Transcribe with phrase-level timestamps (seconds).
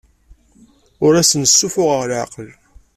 [1.05, 2.49] Ur asen-ssuffuɣeɣ leɛqel.